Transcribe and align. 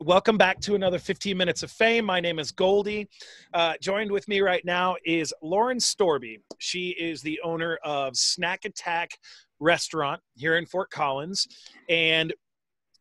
welcome 0.00 0.38
back 0.38 0.58
to 0.60 0.74
another 0.74 0.98
15 0.98 1.36
Minutes 1.36 1.62
of 1.62 1.70
Fame. 1.70 2.06
My 2.06 2.20
name 2.20 2.38
is 2.38 2.52
Goldie. 2.52 3.06
Uh, 3.52 3.74
joined 3.82 4.10
with 4.10 4.26
me 4.28 4.40
right 4.40 4.64
now 4.64 4.96
is 5.04 5.34
Lauren 5.42 5.76
Storby. 5.76 6.38
She 6.58 6.90
is 6.98 7.20
the 7.20 7.38
owner 7.44 7.78
of 7.84 8.16
Snack 8.16 8.64
Attack 8.64 9.18
Restaurant 9.58 10.22
here 10.36 10.56
in 10.56 10.64
Fort 10.64 10.90
Collins. 10.90 11.46
And 11.90 12.32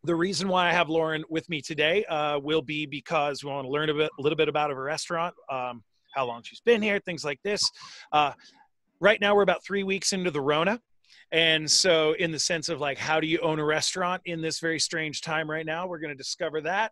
the 0.04 0.14
reason 0.14 0.50
why 0.50 0.68
I 0.68 0.74
have 0.74 0.90
Lauren 0.90 1.24
with 1.30 1.48
me 1.48 1.62
today 1.62 2.04
uh, 2.06 2.38
will 2.40 2.62
be 2.62 2.86
because 2.86 3.46
we 3.46 3.50
want 3.50 3.66
to 3.66 3.72
learn 3.72 3.90
a, 3.90 3.94
bit, 3.94 4.12
a 4.20 4.22
little 4.22 4.38
bit 4.38 4.50
about 4.50 4.70
her 4.70 4.84
restaurant, 4.84 5.34
um, 5.50 5.82
how 6.14 6.26
long 6.26 6.42
she's 6.44 6.62
been 6.62 6.82
here, 6.82 7.00
things 7.00 7.24
like 7.24 7.40
this. 7.44 7.62
Uh, 8.12 8.34
right 9.00 9.22
now, 9.22 9.36
we're 9.36 9.44
about 9.44 9.64
three 9.64 9.84
weeks 9.84 10.12
into 10.12 10.32
the 10.32 10.42
Rona. 10.42 10.82
And 11.32 11.70
so, 11.70 12.14
in 12.14 12.32
the 12.32 12.40
sense 12.40 12.70
of 12.70 12.80
like, 12.80 12.98
how 12.98 13.20
do 13.20 13.28
you 13.28 13.40
own 13.40 13.60
a 13.60 13.66
restaurant 13.66 14.22
in 14.26 14.42
this 14.42 14.60
very 14.60 14.80
strange 14.80 15.22
time 15.22 15.50
right 15.50 15.66
now? 15.66 15.88
We're 15.88 16.00
going 16.00 16.14
to 16.14 16.18
discover 16.18 16.62
that 16.62 16.92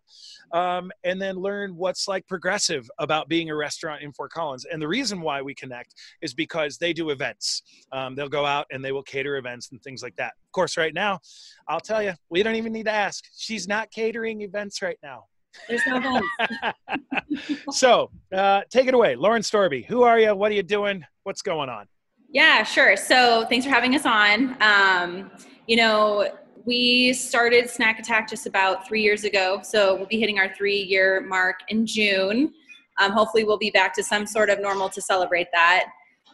um, 0.51 0.91
and 1.03 1.21
then 1.21 1.35
learn 1.37 1.75
what's 1.75 2.07
like 2.07 2.27
progressive 2.27 2.89
about 2.99 3.29
being 3.29 3.49
a 3.49 3.55
restaurant 3.55 4.01
in 4.01 4.11
Fort 4.13 4.31
Collins. 4.31 4.65
And 4.65 4.81
the 4.81 4.87
reason 4.87 5.21
why 5.21 5.41
we 5.41 5.55
connect 5.55 5.95
is 6.21 6.33
because 6.33 6.77
they 6.77 6.93
do 6.93 7.09
events. 7.09 7.63
Um, 7.91 8.15
they'll 8.15 8.29
go 8.29 8.45
out 8.45 8.67
and 8.71 8.83
they 8.83 8.91
will 8.91 9.03
cater 9.03 9.37
events 9.37 9.71
and 9.71 9.81
things 9.81 10.03
like 10.03 10.15
that. 10.17 10.33
Of 10.45 10.51
course, 10.51 10.77
right 10.77 10.93
now, 10.93 11.19
I'll 11.67 11.79
tell 11.79 12.03
you, 12.03 12.13
we 12.29 12.43
don't 12.43 12.55
even 12.55 12.73
need 12.73 12.85
to 12.85 12.91
ask. 12.91 13.25
She's 13.35 13.67
not 13.67 13.91
catering 13.91 14.41
events 14.41 14.81
right 14.81 14.97
now. 15.01 15.25
There's 15.67 15.81
no 15.87 15.97
events. 16.39 17.63
so, 17.71 18.11
uh, 18.31 18.61
take 18.69 18.87
it 18.87 18.93
away, 18.93 19.15
Lauren 19.15 19.41
Storby. 19.41 19.85
Who 19.85 20.03
are 20.03 20.19
you? 20.19 20.35
What 20.35 20.51
are 20.51 20.55
you 20.55 20.63
doing? 20.63 21.03
What's 21.23 21.41
going 21.41 21.69
on? 21.69 21.87
Yeah, 22.29 22.63
sure. 22.63 22.97
So 22.97 23.45
thanks 23.49 23.65
for 23.65 23.71
having 23.71 23.95
us 23.95 24.05
on. 24.05 24.57
Um, 24.61 25.31
you 25.65 25.77
know, 25.77 26.29
we 26.65 27.13
started 27.13 27.69
Snack 27.69 27.99
Attack 27.99 28.29
just 28.29 28.45
about 28.45 28.85
three 28.87 29.01
years 29.01 29.23
ago. 29.23 29.61
So 29.63 29.95
we'll 29.95 30.05
be 30.05 30.19
hitting 30.19 30.37
our 30.37 30.53
three 30.53 30.81
year 30.81 31.21
mark 31.21 31.61
in 31.69 31.85
June. 31.85 32.53
Um, 32.99 33.11
hopefully, 33.11 33.43
we'll 33.43 33.57
be 33.57 33.71
back 33.71 33.93
to 33.95 34.03
some 34.03 34.25
sort 34.25 34.49
of 34.49 34.59
normal 34.59 34.89
to 34.89 35.01
celebrate 35.01 35.47
that. 35.53 35.85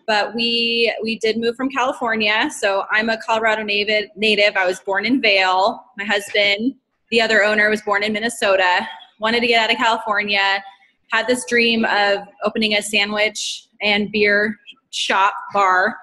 But 0.07 0.33
we 0.33 0.93
we 1.03 1.19
did 1.19 1.37
move 1.37 1.55
from 1.55 1.69
California, 1.69 2.49
so 2.49 2.83
I'm 2.91 3.09
a 3.09 3.17
Colorado 3.17 3.63
native. 3.63 4.09
Native. 4.15 4.55
I 4.57 4.65
was 4.65 4.79
born 4.79 5.05
in 5.05 5.21
Vail. 5.21 5.83
My 5.97 6.05
husband, 6.05 6.75
the 7.11 7.21
other 7.21 7.43
owner, 7.43 7.69
was 7.69 7.81
born 7.81 8.03
in 8.03 8.13
Minnesota. 8.13 8.87
Wanted 9.19 9.41
to 9.41 9.47
get 9.47 9.63
out 9.63 9.71
of 9.71 9.77
California. 9.77 10.63
Had 11.11 11.27
this 11.27 11.45
dream 11.45 11.85
of 11.85 12.19
opening 12.43 12.75
a 12.75 12.81
sandwich 12.81 13.67
and 13.81 14.11
beer 14.11 14.57
shop 14.93 15.33
bar. 15.53 15.97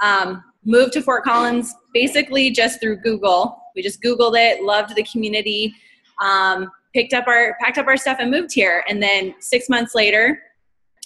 Um, 0.00 0.42
moved 0.64 0.92
to 0.92 1.02
Fort 1.02 1.24
Collins 1.24 1.74
basically 1.92 2.50
just 2.50 2.80
through 2.80 2.96
Google. 2.98 3.58
We 3.74 3.82
just 3.82 4.02
Googled 4.02 4.36
it, 4.36 4.62
loved 4.62 4.94
the 4.94 5.04
community, 5.04 5.74
um, 6.20 6.70
picked 6.94 7.14
up 7.14 7.26
our 7.26 7.56
packed 7.60 7.78
up 7.78 7.86
our 7.86 7.96
stuff 7.96 8.18
and 8.20 8.30
moved 8.30 8.52
here. 8.52 8.84
And 8.88 9.02
then 9.02 9.34
six 9.40 9.68
months 9.68 9.94
later, 9.94 10.40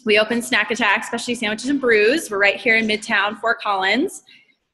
we 0.04 0.18
opened 0.18 0.44
Snack 0.44 0.70
Attack, 0.70 1.04
specialty 1.04 1.34
sandwiches 1.34 1.68
and 1.68 1.80
brews. 1.80 2.30
We're 2.30 2.38
right 2.38 2.56
here 2.56 2.76
in 2.76 2.86
Midtown, 2.86 3.38
Fort 3.40 3.60
Collins. 3.60 4.22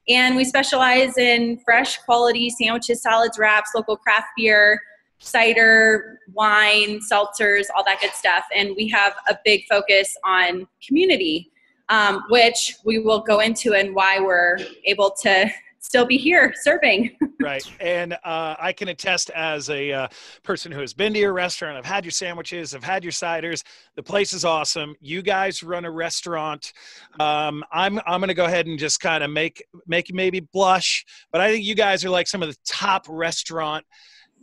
And 0.09 0.35
we 0.35 0.43
specialize 0.43 1.17
in 1.17 1.59
fresh 1.63 1.97
quality 1.99 2.49
sandwiches, 2.49 3.01
salads, 3.01 3.39
wraps, 3.39 3.71
local 3.73 3.95
craft 3.95 4.27
beer, 4.35 4.79
cider, 5.19 6.19
wine, 6.33 6.99
seltzers, 6.99 7.67
all 7.75 7.83
that 7.85 8.01
good 8.01 8.11
stuff. 8.11 8.43
And 8.53 8.75
we 8.75 8.89
have 8.89 9.13
a 9.29 9.37
big 9.45 9.63
focus 9.69 10.15
on 10.25 10.67
community 10.85 11.52
um, 11.93 12.23
which 12.29 12.77
we 12.83 12.97
will 12.97 13.19
go 13.19 13.39
into 13.39 13.73
and 13.75 13.93
why 13.93 14.19
we're 14.19 14.57
able 14.85 15.11
to 15.21 15.47
still 15.79 16.05
be 16.05 16.17
here 16.17 16.51
serving. 16.61 17.15
right. 17.41 17.63
And 17.79 18.13
uh, 18.13 18.55
I 18.59 18.73
can 18.73 18.87
attest 18.87 19.29
as 19.31 19.69
a 19.69 19.91
uh, 19.91 20.07
person 20.41 20.71
who 20.71 20.79
has 20.79 20.93
been 20.93 21.13
to 21.13 21.19
your 21.19 21.33
restaurant, 21.33 21.77
I've 21.77 21.85
had 21.85 22.03
your 22.03 22.11
sandwiches, 22.11 22.73
I've 22.73 22.83
had 22.83 23.03
your 23.03 23.11
ciders. 23.11 23.63
The 23.95 24.01
place 24.01 24.33
is 24.33 24.43
awesome. 24.43 24.95
You 25.01 25.21
guys 25.21 25.61
run 25.61 25.85
a 25.85 25.91
restaurant. 25.91 26.73
Um, 27.19 27.63
I'm, 27.71 27.99
I'm 28.07 28.21
going 28.21 28.29
to 28.29 28.33
go 28.33 28.45
ahead 28.45 28.65
and 28.65 28.79
just 28.79 28.99
kind 28.99 29.23
of 29.23 29.29
make, 29.29 29.63
make 29.85 30.11
maybe 30.11 30.39
blush, 30.39 31.05
but 31.31 31.41
I 31.41 31.51
think 31.51 31.63
you 31.63 31.75
guys 31.75 32.03
are 32.03 32.09
like 32.09 32.27
some 32.27 32.41
of 32.41 32.49
the 32.49 32.57
top 32.65 33.05
restaurant 33.07 33.85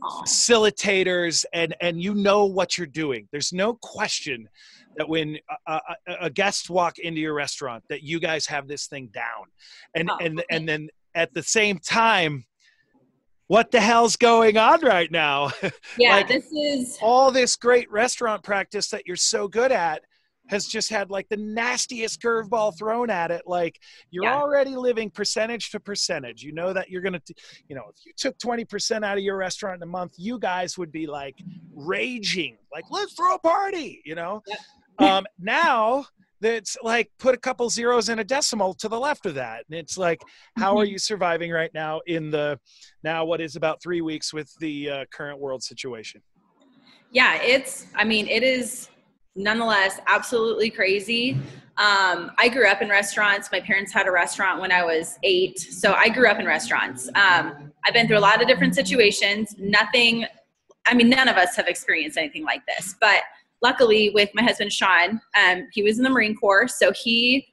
facilitators 0.03 1.45
and, 1.53 1.75
and 1.81 2.01
you 2.01 2.15
know 2.15 2.47
what 2.47 2.79
you're 2.79 2.87
doing. 2.87 3.29
There's 3.33 3.53
no 3.53 3.75
question 3.75 4.49
that 4.97 5.09
when 5.09 5.39
a, 5.67 5.81
a, 6.07 6.15
a 6.23 6.31
guests 6.31 6.69
walk 6.69 6.99
into 6.99 7.21
your 7.21 7.35
restaurant 7.35 7.85
that 7.89 8.03
you 8.03 8.21
guys 8.21 8.47
have 8.47 8.69
this 8.69 8.87
thing 8.87 9.09
down. 9.13 9.47
And 9.95 10.11
oh, 10.11 10.17
and 10.21 10.43
and 10.51 10.69
then 10.69 10.89
at 11.15 11.33
the 11.35 11.43
same 11.43 11.79
time 11.79 12.45
what 13.47 13.73
the 13.73 13.81
hell's 13.81 14.15
going 14.15 14.57
on 14.57 14.81
right 14.83 15.11
now? 15.11 15.51
Yeah 15.99 16.17
like, 16.17 16.29
this 16.29 16.53
is 16.53 16.97
all 17.03 17.33
this 17.33 17.57
great 17.57 17.91
restaurant 17.91 18.45
practice 18.45 18.89
that 18.91 19.03
you're 19.07 19.17
so 19.17 19.49
good 19.49 19.73
at 19.73 20.03
has 20.51 20.67
just 20.67 20.91
had 20.91 21.11
like 21.11 21.29
the 21.29 21.37
nastiest 21.37 22.21
curveball 22.21 22.77
thrown 22.77 23.09
at 23.09 23.31
it. 23.31 23.43
Like 23.47 23.81
you're 24.11 24.25
yeah. 24.25 24.37
already 24.37 24.75
living 24.75 25.09
percentage 25.09 25.71
to 25.71 25.81
percentage. 25.81 26.43
You 26.43 26.53
know 26.53 26.73
that 26.73 26.91
you're 26.91 27.03
going 27.03 27.21
to, 27.25 27.35
you 27.69 27.77
know, 27.77 27.85
if 27.89 28.05
you 28.05 28.13
took 28.17 28.37
20% 28.39 29.05
out 29.05 29.17
of 29.17 29.23
your 29.23 29.37
restaurant 29.37 29.77
in 29.77 29.83
a 29.83 29.91
month, 29.91 30.15
you 30.17 30.39
guys 30.39 30.77
would 30.77 30.91
be 30.91 31.07
like 31.07 31.37
raging, 31.73 32.59
like, 32.73 32.85
let's 32.91 33.15
throw 33.15 33.37
a 33.37 33.39
party, 33.39 34.03
you 34.05 34.15
know? 34.15 34.43
Yep. 34.47 34.59
Um, 34.99 35.25
now 35.39 36.05
that's 36.43 36.77
like 36.83 37.11
put 37.19 37.35
a 37.35 37.39
couple 37.39 37.71
zeros 37.71 38.11
in 38.11 38.19
a 38.19 38.25
decimal 38.25 38.75
to 38.75 38.89
the 38.89 39.01
left 39.01 39.25
of 39.25 39.35
that. 39.37 39.65
And 39.71 39.79
it's 39.79 39.97
like, 39.97 40.21
how 40.59 40.77
are 40.77 40.85
mm-hmm. 40.85 40.93
you 40.93 40.99
surviving 40.99 41.51
right 41.51 41.71
now 41.73 42.01
in 42.07 42.31
the 42.31 42.61
now 43.03 43.25
what 43.25 43.41
is 43.41 43.57
about 43.57 43.83
three 43.83 44.03
weeks 44.03 44.35
with 44.35 44.55
the 44.59 44.91
uh, 44.91 45.05
current 45.11 45.39
world 45.39 45.63
situation? 45.63 46.21
Yeah, 47.13 47.41
it's, 47.43 47.87
I 47.95 48.05
mean, 48.05 48.27
it 48.29 48.43
is 48.43 48.91
nonetheless 49.43 50.01
absolutely 50.07 50.71
crazy. 50.71 51.37
Um, 51.77 52.33
I 52.39 52.49
grew 52.49 52.67
up 52.69 52.83
in 52.83 52.89
restaurants. 52.89 53.49
My 53.51 53.61
parents 53.61 53.93
had 53.93 54.07
a 54.07 54.11
restaurant 54.11 54.61
when 54.61 54.71
I 54.71 54.85
was 54.85 55.19
eight. 55.23 55.59
So 55.59 55.95
I 55.95 56.09
grew 56.11 56.29
up 56.29 56.39
in 56.39 56.47
restaurants. 56.47 57.09
Um, 57.15 57.73
I've 57.87 57.95
been 57.95 58.07
through 58.07 58.19
a 58.19 58.21
lot 58.21 58.43
of 58.43 58.49
different 58.49 58.75
situations. 58.75 59.55
Nothing, 59.59 60.27
I 60.87 60.95
mean, 60.95 61.09
none 61.09 61.29
of 61.29 61.37
us 61.37 61.57
have 61.57 61.69
experienced 61.69 62.19
anything 62.19 62.45
like 62.45 62.63
this, 62.67 62.97
but 63.01 63.21
luckily 63.63 64.11
with 64.11 64.29
my 64.35 64.43
husband 64.43 64.73
Sean, 64.73 65.21
um, 65.39 65.69
he 65.73 65.83
was 65.83 65.97
in 65.97 66.05
the 66.05 66.11
Marine 66.11 66.37
Corps, 66.37 66.69
so 66.69 66.93
he 66.93 67.47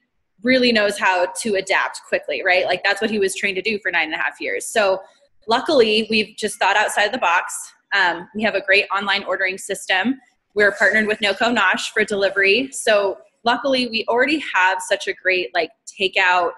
really 0.43 0.71
knows 0.71 0.97
how 0.97 1.27
to 1.41 1.55
adapt 1.55 2.01
quickly, 2.07 2.43
right? 2.45 2.65
Like 2.65 2.83
that's 2.83 3.01
what 3.01 3.09
he 3.09 3.19
was 3.19 3.35
trained 3.35 3.55
to 3.55 3.61
do 3.61 3.79
for 3.79 3.91
nine 3.91 4.05
and 4.05 4.13
a 4.13 4.17
half 4.17 4.39
years. 4.39 4.65
So 4.65 5.01
luckily, 5.47 6.07
we've 6.09 6.35
just 6.37 6.59
thought 6.59 6.75
outside 6.75 7.11
the 7.11 7.17
box. 7.17 7.53
Um, 7.95 8.27
we 8.35 8.43
have 8.43 8.55
a 8.55 8.61
great 8.61 8.85
online 8.95 9.23
ordering 9.23 9.57
system. 9.57 10.19
We're 10.57 10.71
partnered 10.71 11.05
with 11.05 11.19
NoCo 11.19 11.55
Nosh 11.55 11.91
for 11.91 12.03
delivery. 12.03 12.71
So 12.71 13.19
luckily, 13.43 13.87
we 13.89 14.05
already 14.09 14.43
have 14.55 14.79
such 14.81 15.07
a 15.07 15.13
great 15.13 15.53
like 15.53 15.69
takeout 15.87 16.53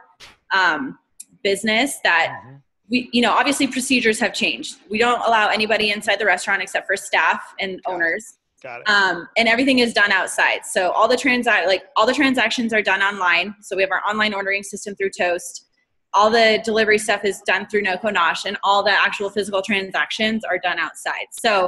um, 0.51 0.97
business 1.43 1.99
that. 2.05 2.29
Mm-hmm. 2.45 2.55
We, 2.91 3.07
you 3.13 3.21
know, 3.21 3.33
obviously 3.33 3.67
procedures 3.67 4.19
have 4.19 4.33
changed. 4.33 4.77
We 4.89 4.97
don't 4.97 5.21
allow 5.27 5.49
anybody 5.49 5.91
inside 5.91 6.17
the 6.17 6.25
restaurant 6.25 6.63
except 6.63 6.87
for 6.87 6.97
staff 6.97 7.53
and 7.59 7.79
owners. 7.85 8.39
Got 8.63 8.81
it. 8.81 8.89
Um, 8.89 9.27
and 9.37 9.47
everything 9.47 9.77
is 9.77 9.93
done 9.93 10.11
outside. 10.11 10.65
So 10.65 10.89
all 10.93 11.07
the 11.07 11.15
transact 11.15 11.67
like 11.67 11.83
all 11.95 12.07
the 12.07 12.15
transactions 12.15 12.73
are 12.73 12.81
done 12.81 13.03
online. 13.03 13.53
So 13.61 13.75
we 13.75 13.83
have 13.83 13.91
our 13.91 14.01
online 14.09 14.33
ordering 14.33 14.63
system 14.63 14.95
through 14.95 15.11
Toast. 15.11 15.68
All 16.13 16.29
the 16.29 16.61
delivery 16.63 16.97
stuff 16.97 17.23
is 17.23 17.41
done 17.41 17.67
through 17.67 17.83
NoCo 17.83 18.15
Nosh, 18.15 18.45
and 18.45 18.57
all 18.63 18.83
the 18.83 18.91
actual 18.91 19.29
physical 19.29 19.61
transactions 19.61 20.43
are 20.43 20.57
done 20.57 20.79
outside. 20.79 21.27
So, 21.31 21.65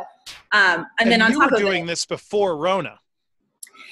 um, 0.52 0.88
and, 1.00 1.02
and 1.02 1.12
then 1.12 1.22
on 1.22 1.34
top 1.34 1.52
of 1.52 1.60
doing 1.60 1.84
it, 1.84 1.88
this 1.88 2.06
before 2.06 2.58
Rona. 2.58 3.00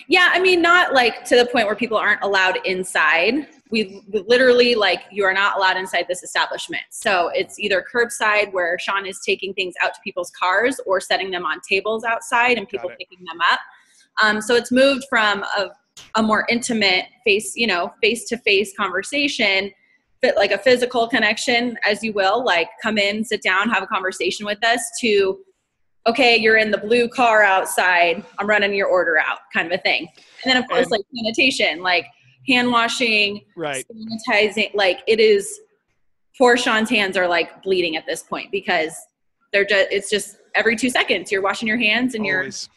Yeah, 0.08 0.32
I 0.34 0.40
mean, 0.40 0.60
not 0.60 0.94
like 0.94 1.24
to 1.26 1.36
the 1.36 1.46
point 1.46 1.68
where 1.68 1.76
people 1.76 1.98
aren't 1.98 2.24
allowed 2.24 2.58
inside. 2.66 3.48
We 3.70 4.02
literally 4.08 4.74
like 4.74 5.04
you 5.12 5.24
are 5.24 5.34
not 5.34 5.56
allowed 5.56 5.78
inside 5.78 6.06
this 6.10 6.24
establishment. 6.24 6.82
So 6.90 7.30
it's 7.36 7.60
either 7.60 7.86
curbside 7.94 8.52
where 8.52 8.80
Sean 8.80 9.06
is 9.06 9.20
taking 9.24 9.54
things 9.54 9.76
out 9.84 9.94
to 9.94 10.00
people's 10.04 10.32
cars 10.32 10.80
or 10.88 11.00
setting 11.00 11.30
them 11.30 11.46
on 11.46 11.60
tables 11.68 12.04
outside 12.04 12.58
and 12.58 12.68
people 12.68 12.90
picking 12.98 13.24
them 13.24 13.40
up. 13.52 13.60
Um, 14.24 14.42
so 14.42 14.56
it's 14.56 14.72
moved 14.72 15.06
from 15.10 15.44
a, 15.44 15.68
a 16.16 16.24
more 16.24 16.48
intimate 16.50 17.06
face, 17.24 17.56
you 17.56 17.68
know, 17.68 17.94
face 18.02 18.28
to 18.30 18.38
face 18.38 18.76
conversation, 18.76 19.70
but 20.22 20.36
like 20.36 20.52
a 20.52 20.58
physical 20.58 21.08
connection, 21.08 21.78
as 21.88 22.04
you 22.04 22.14
will, 22.14 22.44
like 22.44 22.70
come 22.82 22.98
in, 22.98 23.24
sit 23.24 23.42
down, 23.42 23.70
have 23.70 23.84
a 23.84 23.88
conversation 23.88 24.46
with 24.46 24.64
us, 24.66 24.82
to 25.02 25.40
okay, 26.08 26.38
you're 26.38 26.58
in 26.58 26.72
the 26.72 26.78
blue 26.78 27.08
car 27.08 27.44
outside, 27.44 28.24
I'm 28.38 28.48
running 28.48 28.74
your 28.74 28.88
order 28.88 29.20
out, 29.20 29.40
kind 29.54 29.68
of 29.72 29.78
a 29.78 29.82
thing. 29.82 30.08
And 30.44 30.52
then 30.52 30.58
of 30.58 30.68
course, 30.68 30.84
and, 30.84 30.92
like 30.92 31.02
sanitation, 31.16 31.82
like 31.82 32.06
hand 32.48 32.72
washing, 32.72 33.42
right, 33.56 33.86
sanitizing. 34.30 34.74
Like 34.74 35.02
it 35.08 35.20
is. 35.20 35.60
Poor 36.38 36.56
Sean's 36.56 36.90
hands 36.90 37.18
are 37.18 37.28
like 37.28 37.62
bleeding 37.64 37.98
at 37.98 38.06
this 38.06 38.24
point 38.24 38.50
because 38.50 38.96
they're 39.52 39.66
just. 39.66 39.88
It's 39.92 40.10
just 40.10 40.38
every 40.56 40.76
two 40.76 40.90
seconds 40.90 41.32
you're 41.32 41.42
washing 41.42 41.68
your 41.68 41.78
hands 41.78 42.16
and 42.16 42.26
Always. 42.26 42.70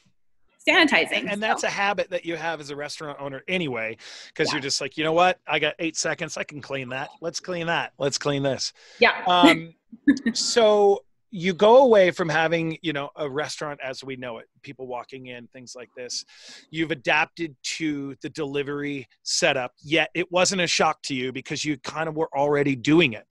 Sanitizing. 0.69 1.21
And, 1.21 1.31
and 1.31 1.41
so. 1.41 1.47
that's 1.47 1.65
a 1.65 1.71
habit 1.71 2.11
that 2.11 2.25
you 2.25 2.37
have 2.37 2.61
as 2.61 2.71
a 2.71 2.77
restaurant 2.77 3.19
owner 3.21 3.43
anyway, 3.49 3.97
because 4.29 4.49
yeah. 4.49 4.55
you're 4.55 4.63
just 4.63 4.81
like, 4.81 4.97
you 4.97 5.05
know 5.05 5.13
what? 5.13 5.39
I 5.47 5.59
got 5.59 5.75
eight 5.79 5.97
seconds. 5.97 6.37
I 6.37 6.45
can 6.45 6.61
clean 6.61 6.89
that. 6.91 7.11
Let's 7.21 7.41
clean 7.41 7.67
that. 7.67 7.93
Let's 7.99 8.19
clean 8.19 8.43
this. 8.43 8.73
Yeah. 8.99 9.23
Um, 9.27 9.75
so 10.35 11.03
you 11.35 11.55
go 11.55 11.79
away 11.79 12.11
from 12.11 12.29
having 12.29 12.77
you 12.83 12.93
know 12.93 13.11
a 13.17 13.29
restaurant 13.29 13.81
as 13.83 14.05
we 14.05 14.17
know 14.17 14.37
it 14.37 14.47
people 14.61 14.87
walking 14.87 15.27
in 15.29 15.47
things 15.49 15.75
like 15.75 15.89
this 15.97 16.27
you've 16.71 16.91
adapted 16.91 17.57
to 17.63 18.15
the 18.21 18.29
delivery 18.29 19.09
setup 19.23 19.73
yet 19.83 20.11
it 20.15 20.31
wasn't 20.31 20.61
a 20.61 20.67
shock 20.67 21.01
to 21.03 21.15
you 21.15 21.33
because 21.33 21.65
you 21.65 21.79
kind 21.79 22.07
of 22.07 22.17
were 22.17 22.29
already 22.37 22.77
doing 22.77 23.15
it 23.15 23.25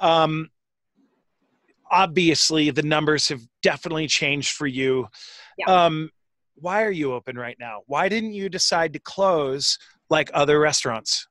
um, 0.00 0.50
obviously 1.90 2.70
the 2.70 2.82
numbers 2.82 3.28
have 3.28 3.40
definitely 3.62 4.08
changed 4.08 4.52
for 4.52 4.66
you 4.66 5.06
yeah. 5.56 5.84
um, 5.86 6.10
why 6.56 6.82
are 6.82 6.90
you 6.90 7.12
open 7.12 7.36
right 7.36 7.56
now 7.58 7.80
why 7.86 8.08
didn't 8.08 8.32
you 8.32 8.48
decide 8.48 8.92
to 8.92 8.98
close 8.98 9.78
like 10.10 10.30
other 10.34 10.58
restaurants 10.58 11.26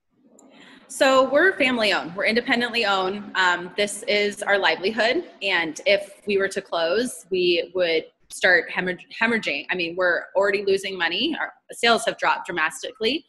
so 0.87 1.27
we're 1.29 1.57
family 1.57 1.93
owned. 1.93 2.15
We're 2.15 2.25
independently 2.25 2.85
owned. 2.85 3.31
Um, 3.35 3.71
this 3.75 4.03
is 4.03 4.43
our 4.43 4.59
livelihood, 4.59 5.25
and 5.41 5.81
if 5.87 6.21
we 6.27 6.37
were 6.37 6.47
to 6.49 6.61
close, 6.61 7.25
we 7.31 7.71
would 7.73 8.05
start 8.29 8.69
hemorrhaging. 8.69 9.65
I 9.69 9.75
mean, 9.75 9.95
we're 9.95 10.25
already 10.35 10.63
losing 10.65 10.97
money. 10.97 11.35
Our 11.39 11.53
sales 11.71 12.05
have 12.05 12.17
dropped 12.17 12.45
dramatically. 12.45 13.25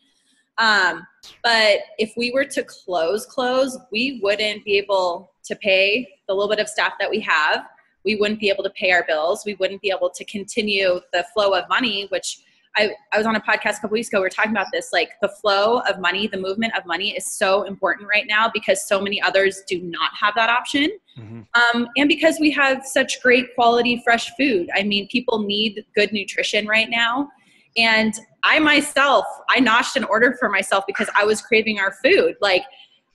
Um, 0.58 1.06
but 1.42 1.80
if 1.98 2.12
we 2.16 2.30
were 2.30 2.44
to 2.44 2.64
close, 2.64 3.26
close, 3.26 3.76
we 3.92 4.20
wouldn't 4.22 4.64
be 4.64 4.78
able 4.78 5.32
to 5.44 5.56
pay 5.56 6.06
the 6.28 6.34
little 6.34 6.48
bit 6.48 6.60
of 6.60 6.68
staff 6.68 6.94
that 6.98 7.10
we 7.10 7.20
have. 7.20 7.66
We 8.06 8.16
wouldn't 8.16 8.40
be 8.40 8.48
able 8.48 8.64
to 8.64 8.70
pay 8.70 8.92
our 8.92 9.04
bills. 9.06 9.42
We 9.44 9.54
wouldn't 9.54 9.82
be 9.82 9.90
able 9.90 10.08
to 10.10 10.24
continue 10.24 11.00
the 11.12 11.26
flow 11.34 11.52
of 11.52 11.68
money, 11.68 12.06
which 12.08 12.38
I, 12.76 12.90
I 13.12 13.18
was 13.18 13.26
on 13.26 13.36
a 13.36 13.40
podcast 13.40 13.78
a 13.78 13.80
couple 13.80 13.94
weeks 13.94 14.08
ago. 14.08 14.20
We 14.20 14.26
are 14.26 14.30
talking 14.30 14.52
about 14.52 14.66
this. 14.72 14.92
Like 14.92 15.10
the 15.22 15.28
flow 15.28 15.80
of 15.80 15.98
money, 15.98 16.26
the 16.26 16.36
movement 16.36 16.74
of 16.76 16.84
money 16.84 17.16
is 17.16 17.32
so 17.32 17.62
important 17.62 18.08
right 18.08 18.26
now 18.28 18.50
because 18.52 18.86
so 18.86 19.00
many 19.00 19.20
others 19.20 19.62
do 19.66 19.80
not 19.82 20.10
have 20.20 20.34
that 20.36 20.50
option. 20.50 20.90
Mm-hmm. 21.18 21.40
Um, 21.76 21.88
and 21.96 22.08
because 22.08 22.38
we 22.38 22.50
have 22.50 22.84
such 22.84 23.22
great 23.22 23.54
quality, 23.54 24.02
fresh 24.04 24.30
food. 24.36 24.68
I 24.74 24.82
mean, 24.82 25.08
people 25.08 25.40
need 25.40 25.84
good 25.94 26.12
nutrition 26.12 26.66
right 26.66 26.90
now. 26.90 27.30
And 27.78 28.14
I 28.42 28.58
myself, 28.58 29.24
I 29.48 29.60
notched 29.60 29.96
an 29.96 30.04
order 30.04 30.36
for 30.38 30.48
myself 30.48 30.84
because 30.86 31.08
I 31.14 31.24
was 31.24 31.40
craving 31.42 31.78
our 31.78 31.92
food. 32.04 32.36
Like, 32.40 32.62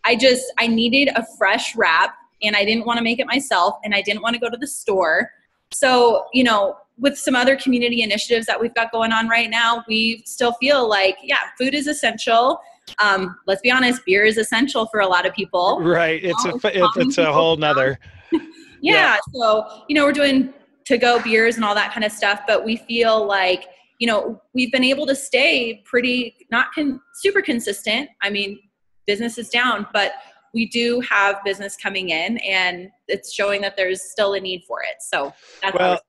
I 0.03 0.15
just, 0.15 0.51
I 0.57 0.65
needed 0.67 1.09
a 1.15 1.23
fresh 1.37 1.75
wrap 1.75 2.15
and 2.43 2.55
I 2.55 2.65
didn't 2.65 2.85
want 2.85 2.97
to 2.97 3.03
make 3.03 3.19
it 3.19 3.27
myself 3.27 3.75
and 3.83 3.93
I 3.93 4.01
didn't 4.01 4.21
want 4.21 4.35
to 4.35 4.39
go 4.39 4.49
to 4.49 4.57
the 4.57 4.67
store. 4.67 5.31
So, 5.71 6.25
you 6.33 6.43
know, 6.43 6.77
with 6.97 7.17
some 7.17 7.35
other 7.35 7.55
community 7.55 8.01
initiatives 8.01 8.45
that 8.45 8.59
we've 8.59 8.73
got 8.75 8.91
going 8.91 9.11
on 9.11 9.27
right 9.27 9.49
now, 9.49 9.83
we 9.87 10.23
still 10.25 10.53
feel 10.53 10.87
like, 10.87 11.17
yeah, 11.23 11.37
food 11.57 11.73
is 11.73 11.87
essential. 11.87 12.59
Um, 12.99 13.35
let's 13.47 13.61
be 13.61 13.71
honest, 13.71 14.05
beer 14.05 14.25
is 14.25 14.37
essential 14.37 14.85
for 14.87 14.99
a 14.99 15.07
lot 15.07 15.25
of 15.25 15.33
people. 15.33 15.79
Right. 15.81 16.23
It's 16.23 16.45
a 16.45 16.51
it's, 16.63 16.97
it's 16.97 17.17
a 17.17 17.31
whole 17.31 17.55
nother. 17.55 17.99
yeah, 18.31 18.39
yeah. 18.81 19.17
So 19.33 19.83
you 19.87 19.95
know, 19.95 20.05
we're 20.05 20.11
doing 20.11 20.53
to 20.85 20.97
go 20.97 21.21
beers 21.21 21.55
and 21.55 21.65
all 21.65 21.75
that 21.75 21.93
kind 21.93 22.03
of 22.03 22.11
stuff, 22.11 22.41
but 22.47 22.65
we 22.65 22.77
feel 22.77 23.25
like 23.25 23.65
you 23.99 24.07
know 24.07 24.41
we've 24.53 24.71
been 24.71 24.83
able 24.83 25.05
to 25.07 25.15
stay 25.15 25.81
pretty 25.85 26.35
not 26.51 26.67
con- 26.73 26.99
super 27.15 27.41
consistent. 27.41 28.09
I 28.21 28.29
mean, 28.29 28.59
business 29.05 29.37
is 29.37 29.49
down, 29.49 29.87
but 29.93 30.13
we 30.53 30.67
do 30.67 30.99
have 31.01 31.37
business 31.43 31.77
coming 31.77 32.09
in 32.09 32.37
and 32.39 32.89
it's 33.07 33.33
showing 33.33 33.61
that 33.61 33.75
there's 33.77 34.01
still 34.01 34.33
a 34.33 34.39
need 34.39 34.63
for 34.67 34.81
it. 34.81 34.95
So 34.99 35.33
that's 35.61 35.77
well, 35.77 35.99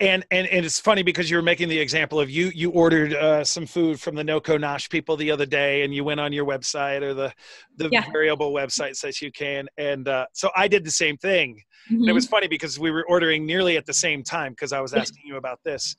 and, 0.00 0.24
and 0.30 0.46
and 0.46 0.64
it's 0.64 0.80
funny 0.80 1.02
because 1.02 1.30
you 1.30 1.36
were 1.36 1.42
making 1.42 1.68
the 1.68 1.78
example 1.78 2.18
of 2.18 2.30
you 2.30 2.50
you 2.54 2.70
ordered 2.70 3.12
uh, 3.12 3.44
some 3.44 3.66
food 3.66 4.00
from 4.00 4.14
the 4.14 4.22
NoCo 4.22 4.58
Nosh 4.58 4.88
people 4.88 5.14
the 5.16 5.30
other 5.30 5.44
day, 5.44 5.82
and 5.82 5.94
you 5.94 6.04
went 6.04 6.20
on 6.20 6.32
your 6.32 6.46
website 6.46 7.02
or 7.02 7.12
the 7.12 7.32
the 7.76 7.90
yeah. 7.92 8.10
variable 8.10 8.52
website 8.52 8.96
says 8.96 9.20
you 9.20 9.30
can, 9.30 9.68
and 9.76 10.08
uh, 10.08 10.26
so 10.32 10.50
I 10.56 10.68
did 10.68 10.84
the 10.84 10.90
same 10.90 11.18
thing. 11.18 11.62
Mm-hmm. 11.86 12.00
And 12.00 12.08
it 12.08 12.12
was 12.12 12.24
mm-hmm. 12.24 12.30
funny 12.30 12.48
because 12.48 12.78
we 12.78 12.90
were 12.90 13.04
ordering 13.08 13.44
nearly 13.44 13.76
at 13.76 13.84
the 13.84 13.92
same 13.92 14.22
time 14.22 14.52
because 14.52 14.72
I 14.72 14.80
was 14.80 14.94
asking 15.02 15.24
you 15.26 15.36
about 15.36 15.60
this. 15.64 15.94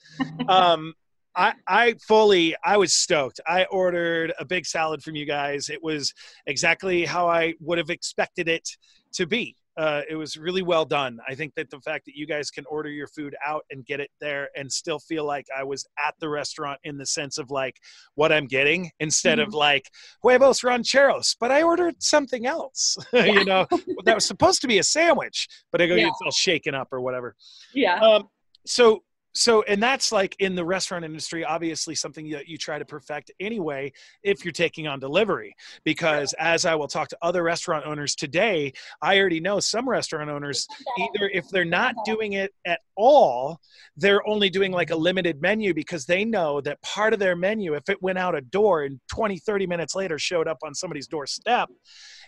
Um, 0.47 0.95
I, 1.35 1.53
I 1.67 1.93
fully 2.07 2.55
I 2.63 2.77
was 2.77 2.93
stoked. 2.93 3.39
I 3.47 3.65
ordered 3.65 4.33
a 4.39 4.45
big 4.45 4.65
salad 4.65 5.01
from 5.03 5.15
you 5.15 5.25
guys. 5.25 5.69
It 5.69 5.81
was 5.81 6.13
exactly 6.45 7.05
how 7.05 7.27
I 7.29 7.53
would 7.59 7.77
have 7.77 7.89
expected 7.89 8.47
it 8.47 8.67
to 9.13 9.25
be. 9.25 9.55
Uh, 9.77 10.01
it 10.09 10.15
was 10.15 10.35
really 10.35 10.61
well 10.61 10.83
done. 10.83 11.17
I 11.27 11.33
think 11.33 11.55
that 11.55 11.69
the 11.69 11.79
fact 11.79 12.05
that 12.05 12.15
you 12.15 12.27
guys 12.27 12.51
can 12.51 12.65
order 12.65 12.89
your 12.89 13.07
food 13.07 13.35
out 13.45 13.63
and 13.71 13.85
get 13.85 14.01
it 14.01 14.09
there 14.19 14.49
and 14.55 14.69
still 14.69 14.99
feel 14.99 15.25
like 15.25 15.45
I 15.57 15.63
was 15.63 15.85
at 16.05 16.13
the 16.19 16.27
restaurant 16.27 16.79
in 16.83 16.97
the 16.97 17.05
sense 17.05 17.37
of 17.37 17.51
like 17.51 17.77
what 18.15 18.33
I'm 18.33 18.47
getting 18.47 18.91
instead 18.99 19.39
mm-hmm. 19.39 19.47
of 19.47 19.53
like 19.53 19.89
huevos 20.21 20.63
rancheros, 20.63 21.37
but 21.39 21.51
I 21.51 21.63
ordered 21.63 21.95
something 22.03 22.45
else. 22.45 22.97
Yeah. 23.13 23.25
you 23.25 23.45
know, 23.45 23.67
that 24.05 24.15
was 24.15 24.25
supposed 24.25 24.61
to 24.61 24.67
be 24.67 24.79
a 24.79 24.83
sandwich, 24.83 25.47
but 25.71 25.81
I 25.81 25.87
go, 25.87 25.95
yeah. 25.95 26.07
it's 26.07 26.19
all 26.23 26.31
shaken 26.31 26.73
up 26.73 26.87
or 26.91 27.01
whatever. 27.01 27.35
Yeah. 27.73 27.99
Um, 27.99 28.29
so 28.65 29.03
so 29.33 29.61
and 29.63 29.81
that's 29.81 30.11
like 30.11 30.35
in 30.39 30.55
the 30.55 30.63
restaurant 30.63 31.05
industry 31.05 31.43
obviously 31.43 31.95
something 31.95 32.29
that 32.29 32.47
you 32.47 32.57
try 32.57 32.77
to 32.77 32.85
perfect 32.85 33.31
anyway 33.39 33.91
if 34.23 34.43
you're 34.43 34.51
taking 34.51 34.87
on 34.87 34.99
delivery. 34.99 35.53
Because 35.83 36.33
as 36.39 36.65
i 36.65 36.75
will 36.75 36.87
talk 36.87 37.07
to 37.09 37.17
other 37.21 37.43
restaurant 37.43 37.85
owners 37.85 38.15
today 38.15 38.71
i 39.01 39.17
already 39.17 39.39
know 39.39 39.59
some 39.59 39.87
restaurant 39.87 40.29
owners 40.29 40.67
either 40.99 41.29
if 41.33 41.47
they're 41.49 41.65
not 41.65 41.95
doing 42.05 42.33
it 42.33 42.51
at 42.65 42.79
all 42.95 43.59
they're 43.97 44.27
only 44.27 44.49
doing 44.49 44.71
like 44.71 44.91
a 44.91 44.95
limited 44.95 45.41
menu 45.41 45.73
because 45.73 46.05
they 46.05 46.25
know 46.25 46.61
that 46.61 46.81
part 46.81 47.13
of 47.13 47.19
their 47.19 47.35
menu 47.35 47.73
if 47.73 47.87
it 47.89 48.01
went 48.01 48.17
out 48.17 48.35
a 48.35 48.41
door 48.41 48.83
and 48.83 48.99
20 49.11 49.39
30 49.39 49.67
minutes 49.67 49.95
later 49.95 50.19
showed 50.19 50.47
up 50.47 50.57
on 50.63 50.73
somebody's 50.73 51.07
doorstep 51.07 51.69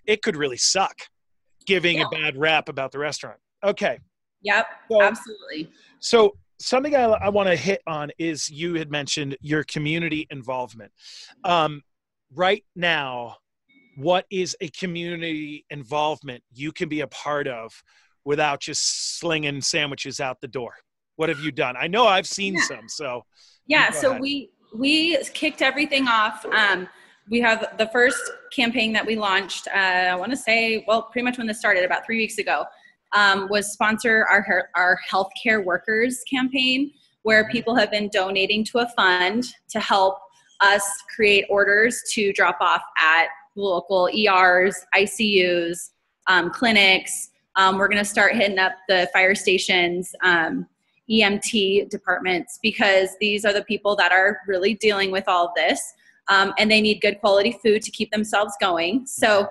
it 0.06 0.22
could 0.22 0.36
really 0.36 0.58
suck 0.58 0.96
giving 1.66 2.00
yeah. 2.00 2.06
a 2.06 2.10
bad 2.10 2.38
rap 2.38 2.70
about 2.70 2.92
the 2.92 3.00
restaurant. 3.00 3.38
Okay. 3.64 4.00
Yep. 4.42 4.66
So, 4.92 5.02
absolutely. 5.02 5.72
so 6.00 6.34
something 6.60 6.96
I, 6.96 7.04
I 7.04 7.30
want 7.30 7.50
to 7.50 7.56
hit 7.56 7.82
on 7.88 8.12
is 8.18 8.50
you 8.50 8.76
had 8.76 8.92
mentioned 8.92 9.38
your 9.42 9.64
community 9.64 10.28
involvement. 10.30 10.92
Um, 11.44 11.82
right 12.34 12.64
now, 12.76 13.38
what 13.96 14.26
is 14.32 14.56
a 14.62 14.70
community 14.70 15.66
involvement 15.70 16.44
you 16.52 16.72
can 16.72 16.90
be 16.90 17.02
a 17.02 17.08
part 17.08 17.48
of 17.48 17.84
without 18.26 18.60
just 18.60 19.20
slinging 19.20 19.62
sandwiches 19.62 20.20
out 20.20 20.42
the 20.42 20.48
door? 20.48 20.74
What 21.16 21.30
have 21.30 21.40
you 21.40 21.52
done? 21.52 21.76
I 21.78 21.88
know 21.88 22.08
I've 22.08 22.28
seen 22.28 22.56
yeah. 22.56 22.62
some, 22.64 22.90
so 22.90 23.24
yeah. 23.68 23.92
So 23.92 24.12
ahead. 24.12 24.22
we 24.22 24.50
we 24.76 25.18
kicked 25.34 25.62
everything 25.62 26.08
off. 26.08 26.44
Um, 26.46 26.88
we 27.30 27.40
have 27.42 27.78
the 27.78 27.88
first 27.88 28.20
campaign 28.52 28.92
that 28.94 29.06
we 29.06 29.16
launched. 29.16 29.68
Uh, 29.68 29.78
I 29.78 30.16
want 30.16 30.32
to 30.32 30.38
say, 30.38 30.84
well, 30.88 31.04
pretty 31.04 31.24
much 31.24 31.38
when 31.38 31.48
this 31.48 31.60
started, 31.60 31.86
about 31.86 32.06
three 32.06 32.18
weeks 32.18 32.38
ago 32.40 32.66
um, 33.14 33.48
was 33.50 33.72
sponsor 33.72 34.26
our, 34.30 34.70
our 34.76 35.00
healthcare 35.10 35.64
workers 35.64 36.24
campaign, 36.30 36.92
where 37.24 37.50
people 37.50 37.76
have 37.76 37.92
been 37.92 38.10
donating 38.10 38.64
to 38.66 38.80
a 38.80 38.90
fund 38.90 39.46
to 39.70 39.80
help 39.80 40.18
us 40.62 40.84
create 41.16 41.46
orders 41.50 42.02
to 42.14 42.34
drop 42.34 42.58
off 42.60 42.82
at 42.98 43.28
local 43.56 44.10
ERs, 44.10 44.76
ICUs, 44.96 45.92
um, 46.28 46.50
clinics. 46.50 47.30
Um, 47.56 47.78
we're 47.78 47.88
going 47.88 48.04
to 48.04 48.06
start 48.06 48.36
hitting 48.36 48.58
up 48.58 48.74
the 48.88 49.10
fire 49.14 49.36
stations, 49.36 50.16
um, 50.24 50.68
EMT 51.10 51.90
departments, 51.90 52.60
because 52.64 53.10
these 53.20 53.46
are 53.46 53.54
the 53.54 53.64
people 53.66 53.96
that 53.98 54.12
are 54.12 54.40
really 54.48 54.74
dealing 54.76 55.12
with 55.12 55.26
all 55.28 55.48
of 55.48 55.52
this. 55.56 55.82
Um, 56.30 56.54
and 56.58 56.72
they 56.72 56.82
need 56.82 57.02
good 57.02 57.20
quality 57.20 57.58
food 57.64 57.82
to 57.82 57.92
keep 57.92 58.10
themselves 58.12 58.54
going. 58.60 59.06
So 59.06 59.48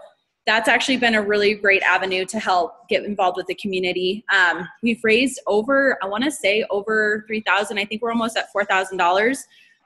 that's 0.46 0.68
actually 0.68 0.96
been 0.96 1.14
a 1.14 1.22
really 1.22 1.54
great 1.54 1.82
avenue 1.82 2.24
to 2.24 2.38
help 2.38 2.88
get 2.88 3.04
involved 3.04 3.36
with 3.36 3.46
the 3.46 3.54
community. 3.54 4.24
Um, 4.34 4.68
we've 4.82 5.02
raised 5.04 5.40
over, 5.46 5.98
I 6.02 6.06
want 6.06 6.24
to 6.24 6.30
say 6.30 6.64
over 6.70 7.24
3000 7.28 7.78
I 7.78 7.84
think 7.84 8.02
we're 8.02 8.10
almost 8.10 8.36
at 8.36 8.52
$4,000 8.54 9.38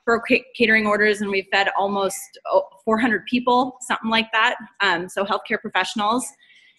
for 0.05 0.23
catering 0.55 0.87
orders, 0.87 1.21
and 1.21 1.31
we've 1.31 1.49
fed 1.53 1.69
almost 1.77 2.39
oh, 2.47 2.65
400 2.85 3.27
people, 3.27 3.77
something 3.81 4.09
like 4.09 4.31
that. 4.33 4.57
Um, 4.81 5.09
so, 5.09 5.25
healthcare 5.25 5.61
professionals. 5.61 6.25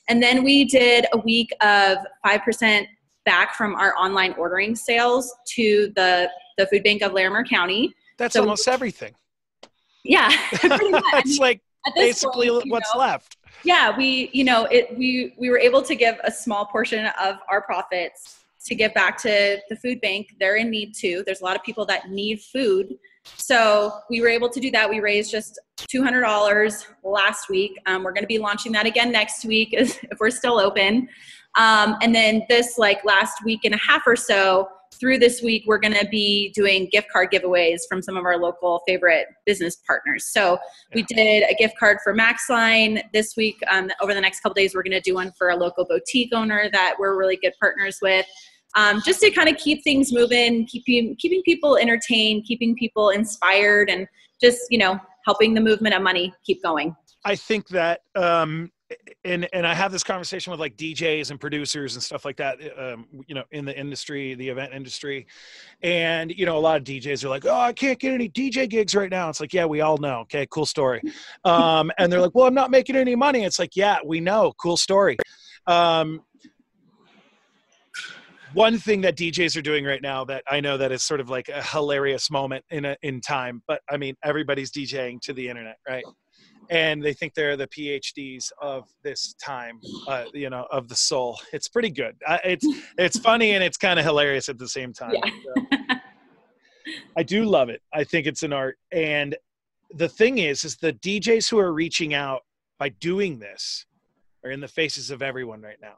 And 0.08 0.24
then 0.24 0.44
we 0.46 0.64
did 0.64 1.06
a 1.12 1.18
week 1.18 1.50
of 1.62 1.98
5% 2.26 2.88
back 3.26 3.54
from 3.54 3.76
our 3.76 3.94
online 3.98 4.34
ordering 4.38 4.76
sales 4.76 5.36
to 5.56 5.92
the, 5.98 6.30
the 6.58 6.66
food 6.68 6.84
bank 6.84 7.02
of 7.02 7.12
Larimer 7.12 7.44
County. 7.44 7.94
That's 8.18 8.34
so 8.36 8.42
almost 8.42 8.66
we, 8.66 8.74
everything. 8.74 9.14
Yeah. 10.06 10.30
it's 10.54 11.38
like 11.38 11.60
basically 11.96 12.50
point, 12.50 12.72
what's 12.72 12.96
know, 12.96 13.02
left 13.02 13.37
yeah 13.64 13.96
we 13.96 14.30
you 14.34 14.44
know 14.44 14.66
it 14.66 14.96
we 14.98 15.34
we 15.38 15.50
were 15.50 15.60
able 15.60 15.82
to 15.82 15.96
give 15.96 16.18
a 16.24 16.32
small 16.32 16.66
portion 16.66 17.08
of 17.20 17.38
our 17.50 17.62
profits 17.62 18.38
to 18.68 18.76
give 18.76 18.94
back 18.94 19.18
to 19.18 19.60
the 19.70 19.76
food 19.78 20.00
bank. 20.02 20.36
They're 20.40 20.58
in 20.58 20.70
need 20.70 20.94
too. 20.94 21.24
There's 21.26 21.42
a 21.42 21.44
lot 21.44 21.56
of 21.56 21.64
people 21.64 21.86
that 21.86 22.10
need 22.10 22.42
food. 22.42 22.96
So 23.38 23.92
we 24.10 24.22
were 24.22 24.28
able 24.28 24.50
to 24.50 24.60
do 24.60 24.70
that. 24.72 24.90
We 24.90 25.00
raised 25.00 25.32
just 25.32 25.60
$200 25.94 26.86
last 27.04 27.50
week. 27.50 27.78
Um, 27.86 28.04
we're 28.04 28.12
going 28.12 28.24
to 28.24 28.28
be 28.28 28.38
launching 28.38 28.72
that 28.74 28.86
again 28.86 29.12
next 29.12 29.46
week 29.46 29.70
if 29.72 30.20
we're 30.20 30.30
still 30.30 30.60
open. 30.60 31.08
Um, 31.58 31.96
and 32.02 32.14
then 32.14 32.44
this 32.50 32.78
like 32.78 33.04
last 33.04 33.44
week 33.44 33.62
and 33.64 33.74
a 33.74 33.80
half 33.80 34.04
or 34.06 34.16
so 34.16 34.70
through 35.00 35.20
this 35.20 35.42
week, 35.42 35.64
we're 35.68 35.80
going 35.80 35.94
to 35.94 36.08
be 36.08 36.52
doing 36.56 36.88
gift 36.92 37.08
card 37.12 37.30
giveaways 37.32 37.80
from 37.90 38.02
some 38.02 38.18
of 38.18 38.26
our 38.26 38.38
local 38.38 38.82
favorite 38.88 39.28
business 39.46 39.78
partners. 39.88 40.26
So 40.26 40.58
we 40.94 41.04
did 41.04 41.44
a 41.44 41.56
gift 41.58 41.76
card 41.80 41.98
for 42.04 42.16
Maxline 42.16 43.02
this 43.14 43.36
week. 43.36 43.58
Um, 43.72 43.90
over 44.02 44.14
the 44.14 44.22
next 44.22 44.42
couple 44.42 44.56
days, 44.56 44.74
we're 44.76 44.84
going 44.84 44.92
to 44.92 45.02
do 45.02 45.16
one 45.16 45.32
for 45.38 45.50
a 45.50 45.56
local 45.56 45.86
boutique 45.86 46.34
owner 46.34 46.70
that 46.74 46.96
we're 47.00 47.18
really 47.18 47.38
good 47.42 47.54
partners 47.60 48.00
with. 48.02 48.26
um, 48.76 49.02
just 49.06 49.22
to 49.22 49.32
kind 49.32 49.50
of 49.50 49.58
keep 49.58 49.84
things 49.84 50.12
moving, 50.14 50.66
keeping 50.68 51.16
keeping 51.18 51.42
people 51.44 51.78
entertained, 51.78 52.46
keeping 52.46 52.76
people 52.76 53.10
inspired, 53.10 53.90
and 53.90 54.08
just 54.42 54.62
you 54.70 54.78
know 54.78 55.00
helping 55.26 55.54
the 55.54 55.62
movement 55.62 55.96
of 55.96 56.02
money 56.02 56.34
keep 56.46 56.62
going. 56.62 56.96
I 57.26 57.36
think 57.36 57.68
that 57.70 58.02
um, 58.16 58.72
and 59.26 59.48
and 59.54 59.68
I 59.68 59.74
have 59.74 59.92
this 59.92 60.04
conversation 60.04 60.52
with 60.52 60.60
like 60.60 60.78
DJs 60.78 61.32
and 61.32 61.40
producers 61.40 61.96
and 61.96 62.04
stuff 62.04 62.24
like 62.26 62.38
that, 62.38 62.58
um, 62.78 63.06
you 63.28 63.36
know, 63.36 63.44
in 63.52 63.66
the 63.66 63.78
industry, 63.78 64.34
the 64.36 64.48
event 64.48 64.74
industry, 64.74 65.28
and 65.82 66.32
you 66.32 66.46
know, 66.46 66.58
a 66.58 66.60
lot 66.60 66.78
of 66.78 66.84
DJs 66.84 67.24
are 67.24 67.30
like, 67.30 67.46
"Oh, 67.46 67.60
I 67.60 67.74
can't 67.74 68.00
get 68.00 68.14
any 68.14 68.30
DJ 68.30 68.70
gigs 68.70 68.96
right 68.96 69.10
now." 69.10 69.30
It's 69.30 69.42
like, 69.42 69.54
yeah, 69.54 69.66
we 69.66 69.82
all 69.82 69.98
know. 69.98 70.20
Okay, 70.22 70.48
cool 70.50 70.66
story. 70.66 71.02
Um, 71.44 71.92
and 71.98 72.12
they're 72.12 72.22
like, 72.22 72.36
"Well, 72.36 72.48
I'm 72.48 72.54
not 72.54 72.72
making 72.72 72.96
any 72.96 73.16
money." 73.16 73.44
It's 73.44 73.60
like, 73.60 73.76
yeah, 73.76 73.98
we 74.06 74.20
know. 74.20 74.54
Cool 74.58 74.78
story. 74.78 75.18
Um, 75.66 76.22
one 78.54 78.78
thing 78.78 79.02
that 79.02 79.18
DJs 79.18 79.58
are 79.58 79.62
doing 79.62 79.84
right 79.84 80.02
now 80.02 80.24
that 80.26 80.44
I 80.50 80.62
know 80.62 80.78
that 80.78 80.92
is 80.92 81.04
sort 81.04 81.20
of 81.20 81.30
like 81.30 81.50
a 81.50 81.62
hilarious 81.62 82.32
moment 82.32 82.64
in 82.70 82.86
a, 82.86 82.96
in 83.02 83.20
time, 83.20 83.62
but 83.68 83.82
I 83.90 83.98
mean, 83.98 84.16
everybody's 84.24 84.72
DJing 84.72 85.20
to 85.22 85.34
the 85.34 85.50
internet, 85.50 85.78
right? 85.88 86.06
And 86.70 87.04
they 87.04 87.14
think 87.14 87.34
they're 87.34 87.58
the 87.58 87.68
PhDs 87.68 88.52
of 88.62 88.90
this 89.04 89.34
time, 89.34 89.80
uh, 90.08 90.26
you 90.34 90.50
know, 90.50 90.68
of 90.72 90.88
the 90.88 90.96
soul. 90.96 91.40
It's 91.54 91.68
pretty 91.68 91.90
good. 91.90 92.16
Uh, 92.26 92.40
it's 92.44 92.66
it's 92.98 93.20
funny 93.20 93.52
and 93.52 93.64
it's 93.64 93.78
kind 93.78 94.00
of 94.00 94.06
hilarious 94.06 94.50
at 94.50 94.58
the 94.58 94.68
same 94.68 94.94
time. 94.94 95.14
Yeah. 95.14 95.30
So, 95.56 95.96
I 97.18 97.24
do 97.24 97.46
love 97.46 97.70
it. 97.70 97.82
I 97.94 98.04
think 98.04 98.28
it's 98.28 98.44
an 98.44 98.54
art, 98.54 98.78
and 98.92 99.36
the 99.94 100.10
thing 100.10 100.38
is, 100.38 100.64
is 100.64 100.78
the 100.78 100.94
DJs 100.94 101.50
who 101.50 101.60
are 101.60 101.74
reaching 101.74 102.14
out 102.14 102.42
by 102.80 102.90
doing 102.90 103.40
this 103.40 103.86
are 104.44 104.52
in 104.52 104.60
the 104.60 104.68
faces 104.68 105.12
of 105.12 105.22
everyone 105.22 105.62
right 105.62 105.80
now. 105.82 105.96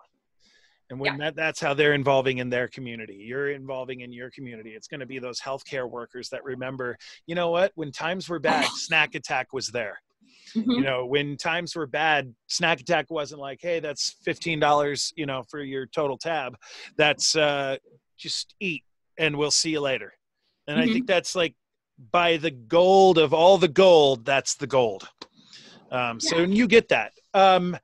And 0.90 1.00
when 1.00 1.14
yeah. 1.14 1.26
that, 1.26 1.36
that's 1.36 1.60
how 1.60 1.76
they're 1.76 1.94
involving 1.94 2.40
in 2.40 2.50
their 2.50 2.68
community, 2.68 3.16
you're 3.16 3.52
involving 3.52 4.02
in 4.02 4.12
your 4.12 4.32
community. 4.32 4.72
It's 4.72 4.88
going 4.88 5.02
to 5.02 5.06
be 5.06 5.20
those 5.20 5.40
healthcare 5.40 5.88
workers 5.88 6.30
that 6.30 6.44
remember, 6.44 6.98
you 7.28 7.36
know 7.36 7.52
what, 7.52 7.72
when 7.76 7.92
times 7.92 8.28
were 8.28 8.40
bad, 8.40 8.66
Snack 8.74 9.14
Attack 9.14 9.54
was 9.54 9.68
there 9.68 10.00
Mm-hmm. 10.56 10.72
You 10.72 10.82
know, 10.82 11.06
when 11.06 11.38
times 11.38 11.76
were 11.76 11.88
bad, 11.88 12.34
Snack 12.48 12.80
Attack 12.82 13.08
wasn't 13.10 13.42
like, 13.42 13.60
hey, 13.62 13.80
that's 13.80 14.16
fifteen 14.24 14.60
dollars, 14.60 15.14
you 15.16 15.26
know, 15.26 15.44
for 15.50 15.62
your 15.62 15.86
total 15.86 16.18
tab. 16.18 16.56
That's 16.98 17.36
uh, 17.36 17.78
just 18.18 18.56
eat 18.60 18.84
and 19.20 19.38
we'll 19.38 19.52
see 19.52 19.72
you 19.72 19.82
later. 19.82 20.14
And 20.68 20.80
mm-hmm. 20.80 20.90
I 20.90 20.94
think 20.94 21.08
that's 21.08 21.36
like 21.36 21.56
by 22.12 22.38
the 22.38 22.52
gold 22.52 23.18
of 23.18 23.34
all 23.34 23.58
the 23.58 23.68
gold, 23.68 24.26
that's 24.26 24.56
the 24.56 24.68
gold. 24.68 25.08
Um, 25.92 26.20
yeah. 26.22 26.30
So 26.30 26.38
you 26.40 26.68
get 26.68 26.90
that. 26.90 27.12
Um, 27.34 27.78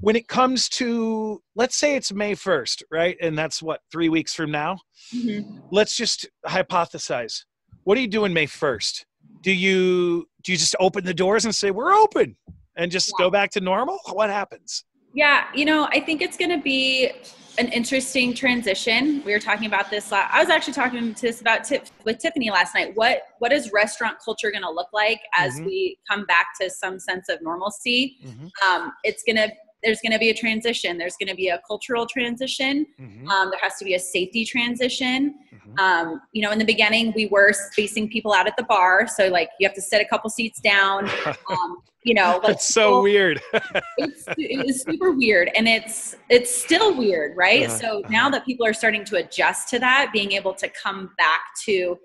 when 0.00 0.16
it 0.16 0.28
comes 0.28 0.68
to, 0.70 1.42
let's 1.54 1.76
say 1.76 1.96
it's 1.96 2.12
May 2.12 2.34
1st, 2.34 2.84
right? 2.90 3.16
And 3.20 3.36
that's 3.36 3.62
what, 3.62 3.80
three 3.90 4.08
weeks 4.08 4.32
from 4.34 4.50
now? 4.50 4.78
Mm-hmm. 5.14 5.58
Let's 5.70 5.96
just 5.96 6.28
hypothesize. 6.46 7.44
What 7.84 7.98
are 7.98 8.00
you 8.00 8.08
doing 8.08 8.32
May 8.32 8.46
1st? 8.46 9.04
Do 9.42 9.52
you 9.52 10.26
do 10.42 10.52
you 10.52 10.58
just 10.58 10.74
open 10.80 11.04
the 11.04 11.14
doors 11.14 11.44
and 11.44 11.54
say 11.54 11.70
we're 11.70 11.92
open 11.92 12.36
and 12.76 12.90
just 12.90 13.12
yeah. 13.18 13.24
go 13.24 13.30
back 13.30 13.50
to 13.50 13.60
normal 13.60 13.98
what 14.12 14.30
happens 14.30 14.84
yeah 15.14 15.44
you 15.54 15.64
know 15.64 15.88
i 15.92 16.00
think 16.00 16.22
it's 16.22 16.36
going 16.36 16.50
to 16.50 16.62
be 16.62 17.10
an 17.58 17.68
interesting 17.68 18.32
transition 18.32 19.22
we 19.24 19.32
were 19.32 19.38
talking 19.40 19.66
about 19.66 19.90
this 19.90 20.12
i 20.12 20.38
was 20.38 20.48
actually 20.48 20.72
talking 20.72 21.12
to 21.14 21.22
this 21.22 21.40
about 21.40 21.64
tip 21.64 21.86
with 22.04 22.18
tiffany 22.18 22.50
last 22.50 22.74
night 22.74 22.92
what 22.94 23.22
what 23.38 23.52
is 23.52 23.70
restaurant 23.72 24.16
culture 24.24 24.50
going 24.50 24.62
to 24.62 24.70
look 24.70 24.88
like 24.92 25.20
as 25.36 25.54
mm-hmm. 25.54 25.66
we 25.66 25.98
come 26.08 26.24
back 26.26 26.46
to 26.60 26.70
some 26.70 26.98
sense 26.98 27.28
of 27.28 27.42
normalcy 27.42 28.16
mm-hmm. 28.24 28.46
um, 28.66 28.92
it's 29.02 29.22
going 29.24 29.36
to 29.36 29.50
there's 29.82 30.00
going 30.00 30.12
to 30.12 30.18
be 30.18 30.30
a 30.30 30.34
transition. 30.34 30.98
There's 30.98 31.16
going 31.16 31.28
to 31.28 31.34
be 31.34 31.48
a 31.48 31.60
cultural 31.66 32.06
transition. 32.06 32.86
Mm-hmm. 33.00 33.28
Um, 33.28 33.50
there 33.50 33.60
has 33.62 33.76
to 33.76 33.84
be 33.84 33.94
a 33.94 33.98
safety 33.98 34.44
transition. 34.44 35.34
Mm-hmm. 35.54 35.78
Um, 35.78 36.20
you 36.32 36.42
know, 36.42 36.50
in 36.50 36.58
the 36.58 36.64
beginning, 36.64 37.12
we 37.14 37.26
were 37.26 37.52
spacing 37.52 38.08
people 38.08 38.32
out 38.32 38.46
at 38.46 38.56
the 38.56 38.64
bar, 38.64 39.06
so 39.06 39.28
like 39.28 39.50
you 39.60 39.66
have 39.66 39.74
to 39.74 39.82
sit 39.82 40.00
a 40.00 40.04
couple 40.04 40.30
seats 40.30 40.60
down. 40.60 41.08
Um, 41.50 41.78
you 42.04 42.14
know, 42.14 42.38
like, 42.42 42.42
that's 42.42 42.68
so 42.68 43.02
weird. 43.02 43.40
it's, 43.98 44.24
it's 44.36 44.82
super 44.82 45.12
weird, 45.12 45.50
and 45.56 45.66
it's 45.66 46.16
it's 46.28 46.54
still 46.54 46.96
weird, 46.96 47.36
right? 47.36 47.66
Uh-huh. 47.66 47.78
So 47.78 48.02
now 48.08 48.22
uh-huh. 48.22 48.30
that 48.30 48.46
people 48.46 48.66
are 48.66 48.72
starting 48.72 49.04
to 49.06 49.16
adjust 49.16 49.68
to 49.70 49.78
that, 49.78 50.10
being 50.12 50.32
able 50.32 50.54
to 50.54 50.68
come 50.68 51.10
back 51.16 51.40
to 51.64 51.98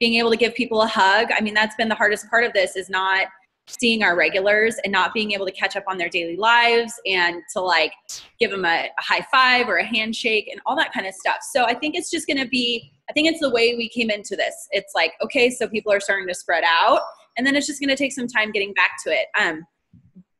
being 0.00 0.14
able 0.14 0.30
to 0.30 0.36
give 0.36 0.54
people 0.54 0.82
a 0.82 0.86
hug. 0.86 1.28
I 1.36 1.40
mean, 1.40 1.54
that's 1.54 1.74
been 1.76 1.88
the 1.88 1.94
hardest 1.94 2.28
part 2.28 2.44
of 2.44 2.52
this 2.52 2.76
is 2.76 2.88
not 2.88 3.26
seeing 3.68 4.02
our 4.02 4.16
regulars 4.16 4.76
and 4.84 4.92
not 4.92 5.12
being 5.12 5.32
able 5.32 5.46
to 5.46 5.52
catch 5.52 5.76
up 5.76 5.84
on 5.86 5.98
their 5.98 6.08
daily 6.08 6.36
lives 6.36 6.92
and 7.06 7.42
to 7.52 7.60
like 7.60 7.92
give 8.40 8.50
them 8.50 8.64
a, 8.64 8.88
a 8.98 9.02
high 9.02 9.24
five 9.30 9.68
or 9.68 9.76
a 9.76 9.84
handshake 9.84 10.48
and 10.50 10.60
all 10.66 10.76
that 10.76 10.92
kind 10.92 11.06
of 11.06 11.14
stuff. 11.14 11.38
So 11.52 11.64
I 11.64 11.74
think 11.74 11.94
it's 11.94 12.10
just 12.10 12.26
going 12.26 12.38
to 12.38 12.48
be, 12.48 12.90
I 13.08 13.12
think 13.12 13.28
it's 13.28 13.40
the 13.40 13.50
way 13.50 13.76
we 13.76 13.88
came 13.88 14.10
into 14.10 14.36
this. 14.36 14.68
It's 14.70 14.92
like, 14.94 15.12
okay, 15.22 15.50
so 15.50 15.68
people 15.68 15.92
are 15.92 16.00
starting 16.00 16.26
to 16.28 16.34
spread 16.34 16.64
out 16.66 17.00
and 17.36 17.46
then 17.46 17.54
it's 17.54 17.66
just 17.66 17.80
going 17.80 17.90
to 17.90 17.96
take 17.96 18.12
some 18.12 18.26
time 18.26 18.50
getting 18.50 18.72
back 18.74 18.92
to 19.04 19.10
it. 19.10 19.26
Um, 19.38 19.64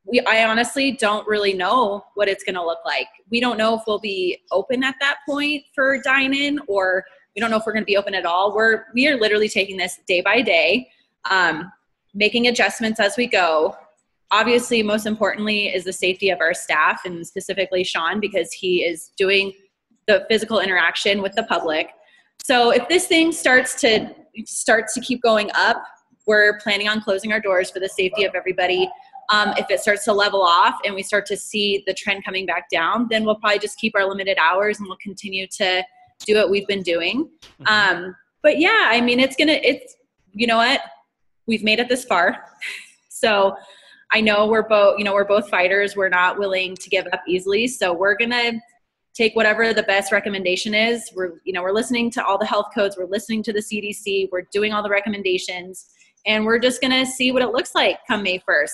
we, 0.05 0.19
I 0.21 0.45
honestly 0.45 0.91
don't 0.93 1.27
really 1.27 1.53
know 1.53 2.03
what 2.15 2.27
it's 2.27 2.43
going 2.43 2.55
to 2.55 2.65
look 2.65 2.79
like. 2.85 3.07
We 3.29 3.39
don't 3.39 3.57
know 3.57 3.75
if 3.75 3.83
we'll 3.85 3.99
be 3.99 4.39
open 4.51 4.83
at 4.83 4.95
that 4.99 5.17
point 5.27 5.63
for 5.75 6.01
dine 6.01 6.33
in 6.33 6.59
or 6.67 7.05
we 7.35 7.39
don't 7.39 7.51
know 7.51 7.57
if 7.57 7.63
we're 7.65 7.73
going 7.73 7.83
to 7.83 7.87
be 7.87 7.97
open 7.97 8.15
at 8.15 8.25
all. 8.25 8.55
We're, 8.55 8.85
we 8.93 9.07
are 9.07 9.17
literally 9.17 9.49
taking 9.49 9.77
this 9.77 9.99
day 10.07 10.21
by 10.21 10.41
day. 10.41 10.89
Um, 11.29 11.71
making 12.13 12.47
adjustments 12.47 12.99
as 12.99 13.15
we 13.17 13.27
go. 13.27 13.75
Obviously, 14.31 14.83
most 14.83 15.05
importantly, 15.05 15.67
is 15.67 15.83
the 15.83 15.93
safety 15.93 16.29
of 16.29 16.39
our 16.39 16.53
staff 16.53 17.01
and 17.05 17.25
specifically 17.25 17.83
Sean 17.83 18.19
because 18.19 18.51
he 18.53 18.83
is 18.83 19.11
doing 19.17 19.53
the 20.07 20.25
physical 20.29 20.59
interaction 20.59 21.21
with 21.21 21.33
the 21.33 21.43
public. 21.43 21.89
So 22.43 22.71
if 22.71 22.87
this 22.87 23.07
thing 23.07 23.31
starts 23.31 23.79
to 23.81 24.13
starts 24.45 24.93
to 24.93 25.01
keep 25.01 25.21
going 25.21 25.49
up, 25.53 25.83
we're 26.27 26.59
planning 26.59 26.87
on 26.87 27.01
closing 27.01 27.31
our 27.33 27.39
doors 27.39 27.71
for 27.71 27.79
the 27.79 27.89
safety 27.89 28.23
of 28.23 28.35
everybody. 28.35 28.89
Um, 29.29 29.53
if 29.57 29.69
it 29.69 29.79
starts 29.79 30.05
to 30.05 30.13
level 30.13 30.41
off 30.41 30.79
and 30.85 30.95
we 30.95 31.03
start 31.03 31.25
to 31.27 31.37
see 31.37 31.83
the 31.85 31.93
trend 31.93 32.23
coming 32.25 32.45
back 32.45 32.69
down, 32.71 33.07
then 33.09 33.25
we'll 33.25 33.35
probably 33.35 33.59
just 33.59 33.77
keep 33.77 33.95
our 33.95 34.07
limited 34.07 34.37
hours 34.39 34.79
and 34.79 34.87
we'll 34.87 34.97
continue 34.97 35.45
to 35.47 35.83
do 36.25 36.35
what 36.35 36.49
we've 36.49 36.67
been 36.67 36.81
doing. 36.81 37.29
Mm-hmm. 37.61 37.67
Um, 37.67 38.15
but 38.41 38.59
yeah, 38.59 38.87
I 38.87 39.01
mean, 39.01 39.19
it's 39.19 39.35
gonna, 39.35 39.59
it's, 39.63 39.95
you 40.31 40.47
know 40.47 40.57
what? 40.57 40.81
We've 41.49 41.63
made 41.63 41.79
it 41.79 41.89
this 41.89 42.05
far. 42.05 42.45
So 43.09 43.57
I 44.13 44.21
know 44.21 44.47
we're 44.47 44.67
both, 44.67 44.97
you 44.99 45.03
know, 45.03 45.13
we're 45.13 45.25
both 45.25 45.49
fighters. 45.49 45.95
We're 45.95 46.09
not 46.09 46.39
willing 46.39 46.75
to 46.75 46.89
give 46.89 47.05
up 47.11 47.21
easily. 47.27 47.67
So 47.67 47.91
we're 47.91 48.15
going 48.15 48.31
to 48.31 48.59
take 49.15 49.35
whatever 49.35 49.73
the 49.73 49.83
best 49.83 50.11
recommendation 50.11 50.73
is. 50.73 51.11
We're, 51.15 51.41
you 51.43 51.51
know, 51.51 51.63
we're 51.63 51.73
listening 51.73 52.11
to 52.11 52.23
all 52.23 52.37
the 52.37 52.45
health 52.45 52.67
codes. 52.73 52.95
We're 52.97 53.07
listening 53.07 53.43
to 53.43 53.51
the 53.51 53.59
CDC. 53.59 54.29
We're 54.31 54.47
doing 54.53 54.71
all 54.71 54.83
the 54.83 54.89
recommendations 54.89 55.87
and 56.25 56.45
we're 56.45 56.59
just 56.59 56.81
going 56.81 56.91
to 56.91 57.05
see 57.05 57.31
what 57.31 57.41
it 57.41 57.49
looks 57.49 57.73
like 57.75 57.97
come 58.07 58.23
May 58.23 58.39
1st. 58.39 58.69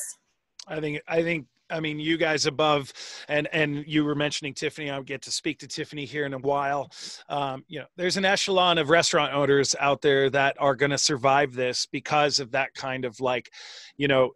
I 0.67 0.79
think, 0.79 1.01
I 1.08 1.24
think 1.24 1.48
I 1.69 1.79
mean, 1.79 2.00
you 2.00 2.17
guys 2.17 2.45
above, 2.45 2.93
and 3.27 3.48
and 3.51 3.84
you 3.88 4.05
were 4.05 4.15
mentioning 4.15 4.53
Tiffany. 4.53 4.89
I'll 4.89 5.03
get 5.03 5.22
to 5.24 5.31
speak 5.31 5.60
to 5.60 5.67
Tiffany 5.67 6.05
here 6.05 6.25
in 6.25 6.34
a 6.34 6.39
while. 6.39 6.91
Um, 7.29 7.63
you 7.67 7.79
know, 7.79 7.86
there's 7.95 8.17
an 8.17 8.25
echelon 8.25 8.77
of 8.77 8.89
restaurant 8.89 9.34
owners 9.34 9.75
out 9.79 10.01
there 10.01 10.29
that 10.29 10.55
are 10.60 10.75
going 10.75 10.91
to 10.91 10.98
survive 10.98 11.53
this 11.53 11.88
because 11.91 12.39
of 12.39 12.51
that 12.51 12.74
kind 12.75 13.05
of 13.05 13.19
like, 13.19 13.51
you 13.98 14.07
know, 14.07 14.31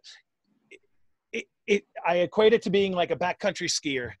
it, 1.32 1.44
it. 1.66 1.84
I 2.06 2.16
equate 2.18 2.52
it 2.52 2.62
to 2.62 2.70
being 2.70 2.92
like 2.92 3.10
a 3.10 3.16
backcountry 3.16 3.68
skier 3.68 4.12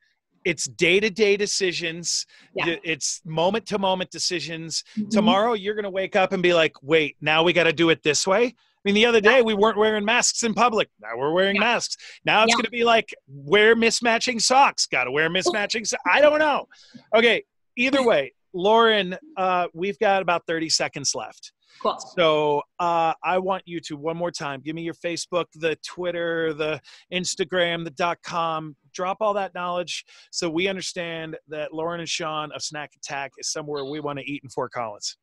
it's 0.44 0.64
day-to-day 0.64 1.36
decisions 1.36 2.26
yeah. 2.54 2.76
it's 2.82 3.20
moment-to-moment 3.24 4.10
decisions 4.10 4.84
mm-hmm. 4.96 5.08
tomorrow 5.08 5.52
you're 5.52 5.74
going 5.74 5.84
to 5.84 5.90
wake 5.90 6.16
up 6.16 6.32
and 6.32 6.42
be 6.42 6.54
like 6.54 6.72
wait 6.82 7.16
now 7.20 7.42
we 7.42 7.52
got 7.52 7.64
to 7.64 7.72
do 7.72 7.90
it 7.90 8.02
this 8.02 8.26
way 8.26 8.54
I 8.84 8.88
mean, 8.88 8.94
the 8.94 9.04
other 9.04 9.20
day 9.20 9.42
we 9.42 9.52
weren't 9.52 9.76
wearing 9.76 10.06
masks 10.06 10.42
in 10.42 10.54
public. 10.54 10.88
Now 11.00 11.10
we're 11.16 11.32
wearing 11.32 11.56
yeah. 11.56 11.60
masks. 11.60 11.96
Now 12.24 12.42
it's 12.44 12.50
yeah. 12.50 12.54
going 12.54 12.64
to 12.64 12.70
be 12.70 12.84
like 12.84 13.14
wear 13.28 13.76
mismatching 13.76 14.40
socks. 14.40 14.86
Got 14.86 15.04
to 15.04 15.10
wear 15.10 15.28
mismatching. 15.28 15.86
So- 15.86 15.98
I 16.10 16.22
don't 16.22 16.38
know. 16.38 16.66
Okay. 17.14 17.44
Either 17.76 18.02
way, 18.02 18.32
Lauren, 18.54 19.16
uh, 19.36 19.68
we've 19.74 19.98
got 19.98 20.22
about 20.22 20.46
30 20.46 20.70
seconds 20.70 21.14
left. 21.14 21.52
Cool. 21.82 21.98
So 22.16 22.62
uh, 22.78 23.14
I 23.22 23.38
want 23.38 23.62
you 23.66 23.80
to 23.80 23.96
one 23.96 24.16
more 24.16 24.30
time 24.30 24.60
give 24.60 24.74
me 24.74 24.82
your 24.82 24.94
Facebook, 24.94 25.46
the 25.54 25.76
Twitter, 25.86 26.52
the 26.52 26.80
Instagram, 27.12 27.84
the 27.84 27.90
dot 27.90 28.18
com. 28.22 28.76
Drop 28.92 29.18
all 29.20 29.32
that 29.34 29.54
knowledge 29.54 30.04
so 30.30 30.50
we 30.50 30.68
understand 30.68 31.36
that 31.48 31.72
Lauren 31.72 32.00
and 32.00 32.08
Sean 32.08 32.50
of 32.52 32.62
Snack 32.62 32.90
Attack 32.96 33.32
is 33.38 33.50
somewhere 33.52 33.84
we 33.84 34.00
want 34.00 34.18
to 34.18 34.24
eat 34.30 34.42
in 34.42 34.50
Fort 34.50 34.72
Collins. 34.72 35.16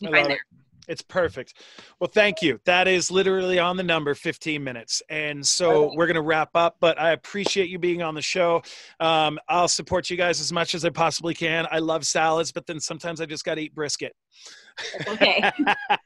I 0.05 0.11
love 0.11 0.25
there. 0.28 0.33
it. 0.33 0.40
It's 0.88 1.02
perfect. 1.02 1.52
Well, 2.00 2.11
thank 2.12 2.40
you. 2.40 2.59
That 2.64 2.88
is 2.88 3.11
literally 3.11 3.59
on 3.59 3.76
the 3.76 3.83
number 3.83 4.14
15 4.14 4.64
minutes. 4.64 5.02
And 5.11 5.47
so 5.47 5.93
we're 5.95 6.07
going 6.07 6.14
to 6.14 6.23
wrap 6.23 6.49
up, 6.55 6.76
but 6.81 6.99
I 6.99 7.12
appreciate 7.12 7.69
you 7.69 7.78
being 7.78 8.02
on 8.02 8.14
the 8.14 8.23
show. 8.23 8.62
Um, 8.99 9.38
I'll 9.49 9.69
support 9.69 10.09
you 10.09 10.17
guys 10.17 10.40
as 10.40 10.50
much 10.50 10.75
as 10.75 10.87
I 10.87 10.90
possibly 10.90 11.35
can. 11.35 11.67
I 11.71 11.78
love 11.78 12.07
salads, 12.07 12.52
but 12.52 12.67
then 12.67 12.81
sometimes 12.81 13.21
I 13.21 13.26
just 13.26 13.45
got 13.45 13.57
to 13.57 13.61
eat 13.61 13.75
brisket. 13.75 14.14
That's 14.97 15.11
okay. 15.11 15.50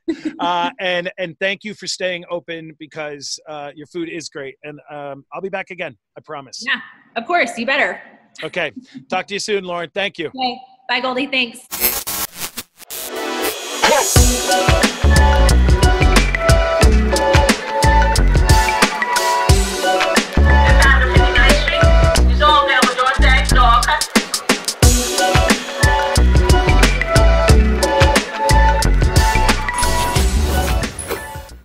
uh, 0.41 0.71
and 0.81 1.13
and 1.19 1.37
thank 1.39 1.63
you 1.63 1.75
for 1.75 1.87
staying 1.87 2.25
open 2.29 2.73
because 2.79 3.39
uh, 3.49 3.71
your 3.75 3.87
food 3.87 4.09
is 4.09 4.29
great. 4.29 4.57
And 4.65 4.81
um, 4.91 5.25
I'll 5.33 5.43
be 5.43 5.49
back 5.49 5.71
again. 5.71 5.97
I 6.19 6.23
promise. 6.23 6.63
yeah, 6.67 6.81
of 7.17 7.27
course. 7.27 7.57
You 7.57 7.67
better. 7.67 8.01
Okay. 8.43 8.73
Talk 9.09 9.27
to 9.29 9.35
you 9.35 9.41
soon, 9.41 9.63
Lauren. 9.65 9.91
Thank 9.95 10.19
you. 10.19 10.29
Okay. 10.29 10.59
Bye, 10.89 11.01
Goldie. 11.01 11.27
Thanks. 11.27 12.02
Yes. 13.93 14.92